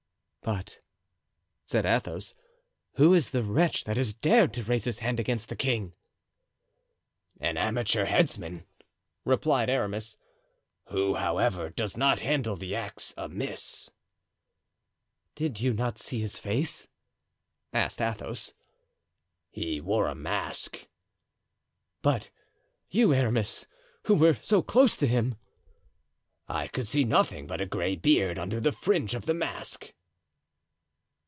[0.43, 0.79] "But,"
[1.65, 2.33] said Athos,
[2.95, 5.93] "who is the wretch that has dared to raise his hand against his king?"
[7.39, 8.65] "An amateur headsman,"
[9.23, 10.17] replied Aramis,
[10.85, 13.91] "who however, does not handle the axe amiss."
[15.35, 16.87] "Did you not see his face?"
[17.71, 18.55] asked Athos.
[19.51, 20.87] "He wore a mask."
[22.01, 22.31] "But
[22.89, 23.67] you, Aramis,
[24.05, 25.35] who were close to him?"
[26.47, 29.93] "I could see nothing but a gray beard under the fringe of the mask."